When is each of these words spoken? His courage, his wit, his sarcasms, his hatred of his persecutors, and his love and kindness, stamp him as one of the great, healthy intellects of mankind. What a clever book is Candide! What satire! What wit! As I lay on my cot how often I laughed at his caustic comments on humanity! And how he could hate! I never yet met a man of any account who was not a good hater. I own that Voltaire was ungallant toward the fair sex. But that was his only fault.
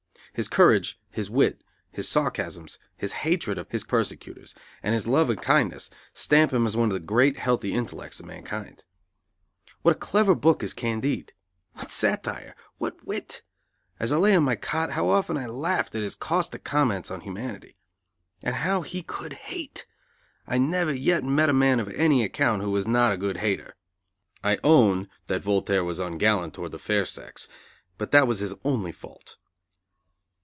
His 0.33 0.47
courage, 0.47 0.97
his 1.09 1.29
wit, 1.29 1.61
his 1.91 2.07
sarcasms, 2.07 2.79
his 2.95 3.11
hatred 3.11 3.57
of 3.57 3.69
his 3.69 3.83
persecutors, 3.83 4.55
and 4.81 4.93
his 4.93 5.05
love 5.05 5.29
and 5.29 5.41
kindness, 5.41 5.89
stamp 6.13 6.53
him 6.53 6.65
as 6.65 6.77
one 6.77 6.87
of 6.87 6.93
the 6.93 7.01
great, 7.01 7.35
healthy 7.37 7.73
intellects 7.73 8.21
of 8.21 8.27
mankind. 8.27 8.85
What 9.81 9.91
a 9.91 9.99
clever 9.99 10.33
book 10.33 10.63
is 10.63 10.73
Candide! 10.73 11.33
What 11.73 11.91
satire! 11.91 12.55
What 12.77 13.05
wit! 13.05 13.41
As 13.99 14.13
I 14.13 14.17
lay 14.17 14.33
on 14.33 14.43
my 14.43 14.55
cot 14.55 14.91
how 14.91 15.09
often 15.09 15.35
I 15.35 15.47
laughed 15.47 15.95
at 15.95 16.01
his 16.01 16.15
caustic 16.15 16.63
comments 16.63 17.11
on 17.11 17.21
humanity! 17.21 17.75
And 18.41 18.55
how 18.55 18.83
he 18.83 19.01
could 19.01 19.33
hate! 19.33 19.85
I 20.47 20.57
never 20.57 20.95
yet 20.95 21.25
met 21.25 21.49
a 21.49 21.53
man 21.53 21.77
of 21.77 21.89
any 21.89 22.23
account 22.23 22.61
who 22.61 22.71
was 22.71 22.87
not 22.87 23.11
a 23.11 23.17
good 23.17 23.35
hater. 23.39 23.75
I 24.45 24.59
own 24.63 25.09
that 25.27 25.43
Voltaire 25.43 25.83
was 25.83 25.99
ungallant 25.99 26.53
toward 26.53 26.71
the 26.71 26.79
fair 26.79 27.03
sex. 27.03 27.49
But 27.97 28.11
that 28.11 28.27
was 28.29 28.39
his 28.39 28.53
only 28.63 28.93
fault. 28.93 29.35